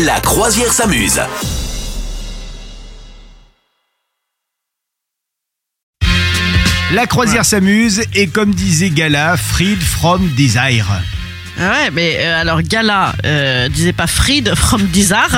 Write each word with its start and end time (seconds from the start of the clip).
La 0.00 0.20
croisière 0.20 0.72
s'amuse. 0.72 1.20
La 6.92 7.06
croisière 7.06 7.44
s'amuse 7.44 8.02
et 8.14 8.26
comme 8.26 8.54
disait 8.54 8.90
Gala, 8.90 9.36
freed 9.36 9.82
from 9.82 10.28
desire. 10.36 10.86
Ah 11.60 11.70
ouais, 11.70 11.90
mais 11.92 12.16
euh, 12.20 12.40
alors 12.40 12.62
Gala 12.62 13.14
euh, 13.24 13.68
disait 13.68 13.92
pas 13.92 14.06
Fried 14.06 14.54
from 14.54 14.82
Dizar. 14.86 15.28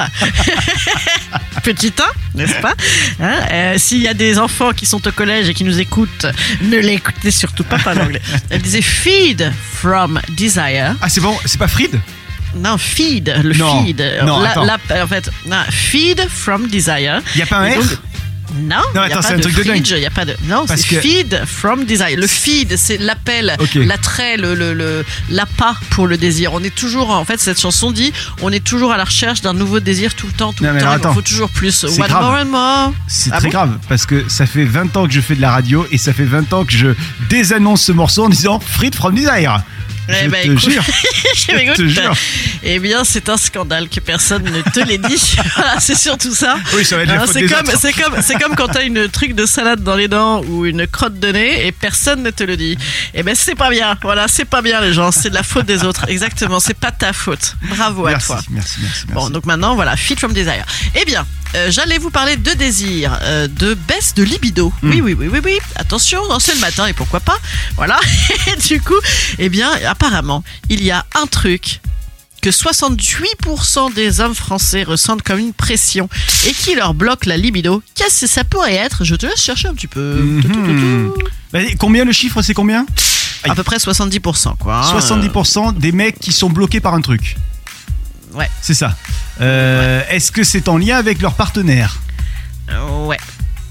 Petit 1.64 1.92
1, 2.34 2.38
n'est-ce 2.38 2.54
pas 2.60 2.74
Hein, 3.20 3.40
euh, 3.50 3.74
S'il 3.78 4.00
y 4.00 4.06
a 4.08 4.14
des 4.14 4.38
enfants 4.38 4.72
qui 4.72 4.86
sont 4.86 5.06
au 5.06 5.10
collège 5.10 5.48
et 5.48 5.54
qui 5.54 5.64
nous 5.64 5.80
écoutent, 5.80 6.26
ne 6.62 6.78
l'écoutez 6.78 7.32
surtout 7.32 7.64
pas, 7.64 7.78
pas 7.78 7.94
l'anglais. 7.94 8.22
Elle 8.50 8.62
disait 8.62 8.82
Feed 8.82 9.52
from 9.72 10.20
Desire. 10.30 10.94
Ah 11.00 11.08
c'est 11.08 11.20
bon, 11.20 11.36
c'est 11.44 11.58
pas 11.58 11.68
Fried? 11.68 11.98
Non, 12.56 12.78
feed, 12.78 13.34
le 13.42 13.54
Non, 13.54 13.84
feed. 13.84 14.02
non, 14.24 14.40
La- 14.40 15.02
en 15.02 15.06
fait, 15.06 15.30
non, 15.46 15.56
feed 15.70 16.26
from 16.28 16.68
desire. 16.68 17.20
Y 17.36 17.42
a 17.42 17.46
pas 17.46 17.58
un 17.58 17.68
R 17.68 17.82
non, 18.56 18.76
Non, 18.94 19.00
attends, 19.00 19.20
c'est 19.22 19.32
un 19.34 19.38
truc 19.40 19.56
de 19.56 19.62
dingue. 19.64 19.84
y 19.84 20.06
a 20.06 20.10
pas 20.10 20.24
de. 20.24 20.36
Non, 20.44 20.64
c'est 20.68 20.86
que- 20.86 21.00
feed 21.00 21.42
from 21.44 21.86
desire. 21.86 22.16
Le 22.16 22.26
feed, 22.28 22.76
c'est 22.76 22.98
l'appel, 22.98 23.56
Ok. 23.58 23.74
l'attrait, 23.74 24.36
le, 24.36 24.54
le, 24.54 24.74
le- 24.74 25.04
l'appât 25.28 25.74
pour 25.90 26.06
le 26.06 26.16
désir. 26.16 26.52
On 26.52 26.62
est 26.62 26.72
toujours, 26.74 27.10
en 27.10 27.24
fait, 27.24 27.40
cette 27.40 27.60
chanson 27.60 27.90
dit, 27.90 28.12
on 28.42 28.52
est 28.52 28.62
toujours 28.62 28.92
à 28.92 28.96
la 28.96 29.04
recherche 29.04 29.40
d'un 29.40 29.54
nouveau 29.54 29.80
désir 29.80 30.14
tout 30.14 30.26
le 30.28 30.32
temps, 30.34 30.52
tout 30.52 30.62
Non, 30.62 30.72
le 30.72 30.78
temps. 31.00 31.10
Il 31.10 31.14
faut 31.14 31.22
toujours 31.22 31.50
plus. 31.50 31.72
C'est 31.88 31.98
grave. 31.98 32.22
more 32.22 32.34
and 32.34 32.44
more. 32.44 32.92
C'est 33.08 33.30
Ah 33.32 33.38
très 33.38 33.48
bon 33.48 33.52
grave 33.54 33.78
parce 33.88 34.06
que 34.06 34.28
ça 34.28 34.46
fait 34.46 34.64
20 34.64 34.96
ans 34.96 35.08
que 35.08 35.12
je 35.12 35.20
fais 35.20 35.34
de 35.34 35.40
la 35.40 35.50
radio 35.50 35.84
et 35.90 35.98
ça 35.98 36.12
fait 36.12 36.22
20 36.24 36.52
ans 36.52 36.64
que 36.64 36.72
je 36.72 36.88
désannonce 37.28 37.82
ce 37.82 37.92
morceau 37.92 38.24
en 38.26 38.28
disant 38.28 38.60
Fried 38.60 38.94
from 38.94 39.16
desire. 39.16 39.62
Eh 40.08 40.12
je 40.24 40.28
te 40.28 40.36
écoute, 40.46 40.70
jure. 40.70 40.82
je 41.34 41.72
te 41.74 41.86
jure. 41.88 42.14
Eh 42.62 42.78
bien, 42.78 43.04
c'est 43.04 43.28
un 43.28 43.36
scandale 43.36 43.88
que 43.88 44.00
personne 44.00 44.42
ne 44.44 44.60
te 44.62 44.80
l'ait 44.80 44.98
dit. 44.98 45.36
Voilà, 45.56 45.76
c'est 45.80 45.96
surtout 45.96 46.34
ça. 46.34 46.56
Oui, 46.74 46.84
ça 46.84 46.96
va 46.96 47.02
être 47.04 47.08
la 47.08 47.20
faute 47.20 47.30
c'est 47.32 47.40
des 47.40 47.48
comme, 47.48 47.68
autres. 47.68 47.78
c'est 47.80 47.92
comme, 47.92 48.22
c'est 48.22 48.34
comme 48.38 48.54
quand 48.54 48.68
t'as 48.68 48.84
une 48.84 49.08
truc 49.08 49.34
de 49.34 49.46
salade 49.46 49.82
dans 49.82 49.96
les 49.96 50.08
dents 50.08 50.42
ou 50.44 50.66
une 50.66 50.86
crotte 50.86 51.18
de 51.18 51.28
nez 51.28 51.66
et 51.66 51.72
personne 51.72 52.22
ne 52.22 52.30
te 52.30 52.44
le 52.44 52.56
dit. 52.56 52.76
Eh 53.14 53.22
ben, 53.22 53.34
c'est 53.34 53.54
pas 53.54 53.70
bien. 53.70 53.96
Voilà, 54.02 54.28
c'est 54.28 54.44
pas 54.44 54.62
bien, 54.62 54.80
les 54.80 54.92
gens. 54.92 55.10
C'est 55.10 55.30
de 55.30 55.34
la 55.34 55.42
faute 55.42 55.66
des 55.66 55.84
autres. 55.84 56.04
Exactement. 56.08 56.60
C'est 56.60 56.74
pas 56.78 56.90
ta 56.90 57.12
faute. 57.12 57.54
Bravo 57.62 58.06
à 58.06 58.10
Merci, 58.10 58.26
toi. 58.26 58.40
merci, 58.50 58.74
merci, 58.82 59.04
merci. 59.08 59.14
Bon, 59.14 59.30
donc 59.30 59.46
maintenant, 59.46 59.74
voilà, 59.74 59.96
Fit 59.96 60.16
from 60.16 60.32
Desire. 60.32 60.64
Eh 60.94 61.04
bien, 61.04 61.26
euh, 61.54 61.70
j'allais 61.70 61.98
vous 61.98 62.10
parler 62.10 62.36
de 62.36 62.50
désir, 62.52 63.18
euh, 63.22 63.48
de 63.48 63.74
baisse 63.74 64.14
de 64.14 64.22
libido. 64.22 64.72
Hmm. 64.82 64.90
Oui, 64.90 65.00
oui, 65.00 65.14
oui, 65.18 65.28
oui, 65.32 65.40
oui. 65.44 65.58
Attention, 65.76 66.20
non, 66.28 66.38
c'est 66.38 66.54
le 66.54 66.60
matin 66.60 66.86
et 66.86 66.92
pourquoi 66.92 67.20
pas. 67.20 67.38
Voilà. 67.76 67.98
Et 68.46 68.56
du 68.60 68.80
coup, 68.80 68.94
eh 69.38 69.48
bien, 69.48 69.70
apparemment, 69.88 70.42
il 70.68 70.82
y 70.82 70.90
a 70.90 71.04
un 71.14 71.26
truc 71.26 71.80
que 72.42 72.50
68% 72.50 73.94
des 73.94 74.20
hommes 74.20 74.34
français 74.34 74.82
ressentent 74.82 75.22
comme 75.22 75.38
une 75.38 75.54
pression 75.54 76.08
et 76.46 76.52
qui 76.52 76.74
leur 76.74 76.92
bloque 76.92 77.24
la 77.26 77.36
libido. 77.38 77.82
Qu'est-ce 77.94 78.22
que 78.22 78.26
ça 78.26 78.44
pourrait 78.44 78.74
être? 78.74 79.02
Je 79.04 79.14
te 79.14 79.24
laisse 79.24 79.40
chercher 79.40 79.68
un 79.68 79.74
petit 79.74 79.86
peu. 79.86 80.16
Mhm. 80.20 81.12
Vas-y, 81.52 81.76
combien 81.76 82.04
le 82.04 82.12
chiffre 82.12 82.42
c'est 82.42 82.52
combien? 82.54 82.84
À 83.44 83.54
peu 83.54 83.62
près 83.62 83.76
70%, 83.76 84.56
quoi. 84.58 84.82
hein. 84.86 84.98
70% 84.98 85.78
des 85.78 85.92
mecs 85.92 86.18
qui 86.18 86.32
sont 86.32 86.50
bloqués 86.50 86.80
par 86.80 86.94
un 86.94 87.00
truc. 87.00 87.36
Ouais. 88.32 88.50
C'est 88.60 88.74
ça. 88.74 88.94
Euh, 89.40 90.02
Est-ce 90.10 90.30
que 90.32 90.44
c'est 90.44 90.68
en 90.68 90.78
lien 90.78 90.96
avec 90.96 91.20
leur 91.20 91.34
partenaire 91.34 91.96
Euh, 92.70 93.06
ouais, 93.06 93.18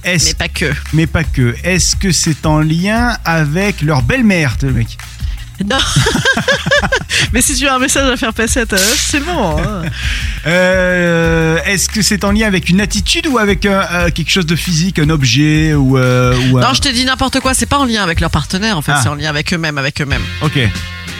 mais 0.05 0.33
pas 0.37 0.47
que. 0.49 0.73
mais 0.93 1.07
pas 1.07 1.23
que. 1.23 1.55
Est-ce 1.63 1.95
que 1.95 2.11
c'est 2.11 2.45
en 2.45 2.59
lien 2.59 3.17
avec 3.25 3.81
leur 3.81 4.01
belle-mère, 4.01 4.57
le 4.61 4.71
mec 4.73 4.97
Non. 5.65 5.77
mais 7.33 7.41
si 7.41 7.55
tu 7.55 7.67
as 7.67 7.75
un 7.75 7.79
message 7.79 8.09
à 8.11 8.17
faire 8.17 8.33
passer 8.33 8.61
à 8.61 8.65
ta 8.65 8.75
meuf, 8.75 9.07
c'est 9.09 9.21
bon. 9.21 9.57
hein. 9.59 9.83
Euh, 10.45 11.57
Est-ce 11.65 11.87
que 11.87 12.01
c'est 12.01 12.25
en 12.25 12.31
lien 12.33 12.47
avec 12.47 12.67
une 12.67 12.81
attitude 12.81 13.27
ou 13.27 13.37
avec 13.37 13.65
euh, 13.65 14.09
quelque 14.09 14.29
chose 14.29 14.45
de 14.45 14.57
physique, 14.57 14.99
un 14.99 15.09
objet 15.09 15.73
ou, 15.73 15.97
euh, 15.97 16.35
ou 16.51 16.57
un- 16.57 16.61
Non, 16.61 16.73
je 16.73 16.81
te 16.81 16.89
dis 16.89 17.05
n'importe 17.05 17.39
quoi. 17.39 17.53
C'est 17.53 17.65
pas 17.65 17.77
en 17.79 17.85
lien 17.85 18.03
avec 18.03 18.19
leur 18.19 18.29
partenaire, 18.29 18.77
en 18.77 18.81
fait. 18.81 18.91
Ah. 18.93 18.99
C'est 19.01 19.07
en 19.07 19.15
lien 19.15 19.29
avec 19.29 19.53
eux-mêmes, 19.53 19.77
avec 19.77 20.01
eux-mêmes. 20.01 20.21
Ok. 20.41 20.59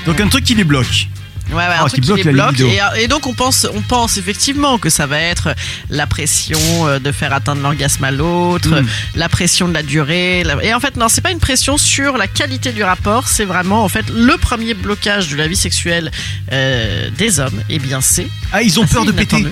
Donc 0.06 0.20
un 0.20 0.28
truc 0.28 0.44
qui 0.44 0.56
les 0.56 0.66
bloque. 0.66 1.08
Ouais, 1.54 1.68
ouais, 1.68 1.74
un 1.80 1.84
qui 1.86 2.02
truc 2.02 2.04
qui 2.04 2.08
bloque 2.08 2.18
les 2.26 2.32
la 2.32 2.32
bloque. 2.32 2.58
libido. 2.58 2.70
Et, 2.98 3.04
et 3.04 3.08
donc 3.08 3.28
on 3.28 3.34
pense, 3.34 3.68
on 3.74 3.82
pense 3.82 4.18
effectivement 4.18 4.78
que 4.78 4.90
ça 4.90 5.06
va 5.06 5.20
être 5.20 5.56
la 5.90 6.08
pression 6.08 6.60
euh, 6.88 7.00
de 7.00 7.12
faire 7.12 7.32
atteindre 7.34 7.62
l'orgasme 7.62 8.04
à 8.04 8.12
l'autre, 8.12 8.82
Mm. 8.82 8.88
la 9.16 9.30
pression 9.30 9.68
de 9.68 9.74
la 9.74 9.84
durée. 9.84 10.44
la- 10.44 10.64
Et 10.64 10.74
en 10.74 10.80
fait, 10.80 10.96
non, 10.98 11.08
c'est 11.10 11.22
pas 11.22 11.32
une 11.32 11.40
pression 11.40 11.78
sur 11.78 12.18
la 12.18 12.28
qualité 12.28 12.72
du 12.72 12.84
rapport. 12.84 13.28
C'est 13.28 13.46
vraiment 13.46 13.84
en 13.84 13.90
fait 13.90 14.06
le 14.10 14.36
premier 14.38 14.74
blocage 14.74 15.30
de 15.30 15.36
la 15.36 15.48
vie 15.48 15.56
sexuelle 15.56 16.12
euh, 16.52 17.10
des 17.18 17.40
hommes. 17.40 17.62
Et 17.70 17.80
bien 17.80 18.02
c'est 18.02 18.28
Ah, 18.52 18.62
ils 18.64 18.80
ont 18.80 18.86
peur 18.88 19.06
de 19.06 19.12
péter. 19.12 19.46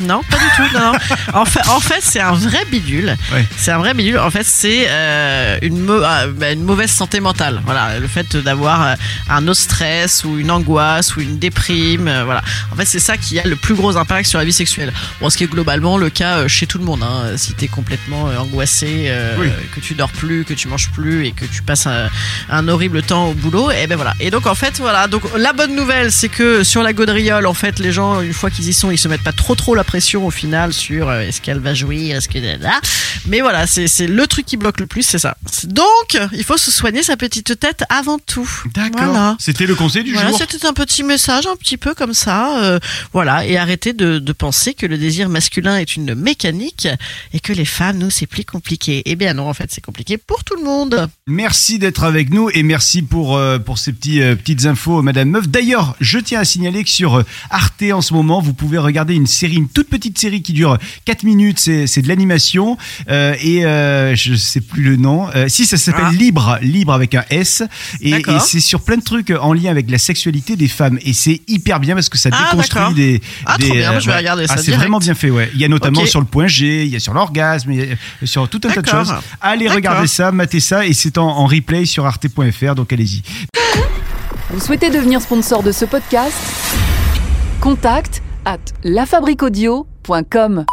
Non, 0.00 0.22
pas 0.30 0.36
du 0.38 0.44
tout. 0.56 0.78
Non, 0.78 0.92
non. 0.92 0.98
En 1.34 1.44
fait, 1.44 1.66
en 1.68 1.80
fait 1.80 2.00
c'est 2.00 2.20
un 2.20 2.32
vrai 2.32 2.64
bidule. 2.70 3.16
Ouais. 3.32 3.44
C'est 3.56 3.72
un 3.72 3.78
vrai 3.78 3.94
bidule. 3.94 4.18
En 4.18 4.30
fait, 4.30 4.44
c'est 4.44 4.86
euh, 4.88 5.58
une, 5.62 5.80
mau- 5.80 6.02
ah, 6.04 6.26
bah, 6.28 6.52
une 6.52 6.62
mauvaise 6.62 6.90
santé 6.90 7.20
mentale. 7.20 7.60
Voilà, 7.64 7.98
le 7.98 8.06
fait 8.06 8.36
d'avoir 8.36 8.82
euh, 8.86 8.94
un 9.28 9.46
autre 9.48 9.60
stress 9.60 10.24
ou 10.24 10.38
une 10.38 10.50
angoisse 10.50 11.16
ou 11.16 11.20
une 11.20 11.38
déprime. 11.38 12.08
euh, 12.08 12.24
voilà. 12.24 12.42
En 12.72 12.76
fait, 12.76 12.84
c'est 12.84 12.98
ça 13.00 13.16
qui 13.16 13.38
a 13.40 13.44
le 13.44 13.56
plus 13.56 13.74
gros 13.74 13.96
impact 13.96 14.28
sur 14.28 14.38
la 14.38 14.44
vie 14.44 14.52
sexuelle. 14.52 14.92
Bon, 15.20 15.30
ce 15.30 15.36
qui 15.36 15.44
est 15.44 15.48
globalement 15.48 15.98
le 15.98 16.10
cas 16.10 16.38
euh, 16.38 16.48
chez 16.48 16.66
tout 16.66 16.78
le 16.78 16.84
monde. 16.84 17.02
Hein. 17.02 17.36
Si 17.36 17.54
t'es 17.54 17.68
complètement 17.68 18.28
euh, 18.28 18.36
angoissé, 18.38 19.06
euh, 19.08 19.34
Oui. 19.38 19.48
que 19.74 19.80
tu 19.80 19.94
dors 19.94 20.10
plus, 20.10 20.44
que 20.44 20.54
tu 20.54 20.68
manges 20.68 20.90
plus 20.90 21.26
et 21.26 21.32
que 21.32 21.44
tu 21.44 21.62
passes 21.62 21.86
un, 21.86 22.08
un 22.50 22.68
horrible 22.68 23.02
temps 23.02 23.28
au 23.28 23.34
boulot, 23.34 23.70
et 23.70 23.86
ben 23.86 23.96
voilà. 23.96 24.14
Et 24.20 24.30
donc 24.30 24.46
en 24.46 24.54
fait, 24.54 24.78
voilà. 24.78 25.08
Donc 25.08 25.22
la 25.36 25.52
bonne 25.52 25.74
nouvelle, 25.74 26.12
c'est 26.12 26.28
que 26.28 26.62
sur 26.62 26.82
la 26.82 26.92
gaudriole, 26.92 27.46
en 27.46 27.54
fait, 27.54 27.78
les 27.78 27.92
gens, 27.92 28.20
une 28.20 28.32
fois 28.32 28.50
qu'ils 28.50 28.68
y 28.68 28.72
sont, 28.72 28.90
ils 28.90 28.98
se 28.98 29.08
mettent 29.08 29.22
pas 29.22 29.32
trop 29.32 29.54
trop 29.54 29.74
la 29.74 29.84
pression 29.88 30.26
au 30.26 30.30
final 30.30 30.74
sur 30.74 31.08
euh, 31.08 31.22
est-ce 31.22 31.40
qu'elle 31.40 31.60
va 31.60 31.72
jouir, 31.72 32.14
est-ce 32.16 32.28
que 32.28 32.38
là. 32.38 32.78
Mais 33.26 33.40
voilà, 33.40 33.66
c'est 33.66 34.06
le 34.06 34.26
truc 34.26 34.44
qui 34.44 34.56
bloque 34.58 34.80
le 34.80 34.86
plus, 34.86 35.02
c'est 35.02 35.18
ça. 35.18 35.36
Donc, 35.64 36.18
il 36.32 36.44
faut 36.44 36.58
se 36.58 36.70
soigner 36.70 37.02
sa 37.02 37.16
petite 37.16 37.58
tête 37.58 37.84
avant 37.88 38.18
tout. 38.18 38.48
D'accord. 38.74 39.06
Voilà. 39.06 39.36
C'était 39.40 39.64
le 39.66 39.74
conseil 39.74 40.04
du 40.04 40.12
Voilà, 40.12 40.28
jour. 40.28 40.38
c'était 40.38 40.66
un 40.66 40.74
petit 40.74 41.02
message, 41.02 41.46
un 41.46 41.56
petit 41.56 41.78
peu 41.78 41.94
comme 41.94 42.12
ça. 42.12 42.62
euh, 42.62 42.78
voilà, 43.14 43.46
et 43.46 43.56
arrêtez 43.56 43.94
de, 43.94 44.18
de 44.18 44.32
penser 44.32 44.74
que 44.74 44.84
le 44.84 44.98
désir 44.98 45.30
masculin 45.30 45.78
est 45.78 45.96
une 45.96 46.14
mécanique 46.14 46.86
et 47.32 47.40
que 47.40 47.54
les 47.54 47.64
femmes, 47.64 47.96
nous, 47.98 48.10
c'est 48.10 48.26
plus 48.26 48.44
compliqué. 48.44 49.02
Eh 49.06 49.16
bien 49.16 49.32
non, 49.32 49.48
en 49.48 49.54
fait, 49.54 49.70
c'est 49.72 49.80
compliqué 49.84 50.18
pour 50.18 50.44
tout 50.44 50.54
le 50.56 50.64
monde. 50.64 51.08
Merci 51.26 51.78
d'être 51.78 52.04
avec 52.04 52.28
nous 52.30 52.50
et 52.52 52.62
merci 52.62 53.00
pour, 53.02 53.36
euh, 53.38 53.58
pour 53.58 53.78
ces 53.78 53.92
petits, 53.94 54.20
petites 54.20 54.66
infos, 54.66 55.00
Madame 55.00 55.30
Meuf. 55.30 55.48
D'ailleurs, 55.48 55.96
je 56.00 56.18
tiens 56.18 56.40
à 56.40 56.44
signaler 56.44 56.84
que 56.84 56.90
sur 56.90 57.24
Arte 57.50 57.82
en 57.90 58.02
ce 58.02 58.12
moment, 58.12 58.42
vous 58.42 58.52
pouvez 58.54 58.76
regarder 58.78 59.14
une 59.14 59.26
série, 59.26 59.56
une 59.56 59.68
toute 59.68 59.77
petite 59.84 60.18
série 60.18 60.42
qui 60.42 60.52
dure 60.52 60.78
4 61.04 61.22
minutes. 61.24 61.58
C'est 61.58 62.02
de 62.02 62.08
l'animation 62.08 62.76
euh, 63.10 63.34
et 63.40 63.64
euh, 63.64 64.14
je 64.16 64.34
sais 64.34 64.60
plus 64.60 64.82
le 64.82 64.96
nom. 64.96 65.28
Euh, 65.34 65.46
si, 65.48 65.66
ça 65.66 65.76
s'appelle 65.76 66.04
Ah. 66.08 66.12
Libre, 66.12 66.58
Libre 66.62 66.92
avec 66.92 67.14
un 67.14 67.24
S. 67.30 67.62
Et, 68.00 68.14
c'est 68.40 68.60
sur 68.60 68.80
plein 68.80 68.96
de 68.96 69.02
trucs 69.02 69.30
en 69.30 69.52
lien 69.52 69.70
avec 69.70 69.90
la 69.90 69.98
sexualité 69.98 70.56
des 70.56 70.68
femmes. 70.68 70.98
Et 71.04 71.12
c'est 71.12 71.40
hyper 71.48 71.80
bien 71.80 71.94
parce 71.94 72.08
que 72.08 72.18
ça 72.18 72.30
Ah, 72.32 72.50
déconstruit 72.50 72.94
des. 72.94 73.20
Ah, 73.44 73.56
des, 73.58 73.66
trop 73.66 73.74
bien, 73.74 73.92
euh, 73.92 74.00
je 74.00 74.06
vais 74.06 74.12
ouais. 74.12 74.18
regarder 74.18 74.46
ça 74.46 74.54
Ah, 74.56 74.62
c'est 74.62 74.72
vraiment 74.72 74.98
bien 74.98 75.14
fait, 75.14 75.30
ouais. 75.30 75.50
Il 75.54 75.60
y 75.60 75.64
a 75.64 75.68
notamment 75.68 76.04
sur 76.06 76.20
le 76.20 76.26
point 76.26 76.46
G, 76.46 76.84
il 76.84 76.92
y 76.92 76.96
a 76.96 77.00
sur 77.00 77.14
l'orgasme, 77.14 77.72
sur 78.24 78.48
tout 78.48 78.60
un 78.64 78.70
tas 78.70 78.82
de 78.82 78.88
choses. 78.88 79.14
Allez 79.40 79.68
regarder 79.68 80.06
ça, 80.06 80.32
matez 80.32 80.60
ça 80.60 80.86
et 80.86 80.92
c'est 80.92 81.18
en, 81.18 81.28
en 81.28 81.46
replay 81.46 81.84
sur 81.84 82.06
arte.fr 82.06 82.74
donc 82.74 82.92
allez-y. 82.92 83.22
Vous 84.50 84.60
souhaitez 84.60 84.90
devenir 84.90 85.20
sponsor 85.20 85.62
de 85.62 85.72
ce 85.72 85.84
podcast? 85.84 86.34
Contact 87.60 88.17
à 88.48 88.56
lafabriquaudio.com. 88.82 90.64